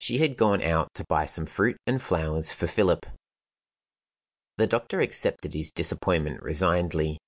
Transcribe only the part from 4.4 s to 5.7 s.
The doctor accepted his